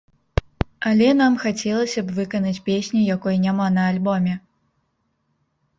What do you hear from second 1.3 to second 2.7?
хацелася б выканаць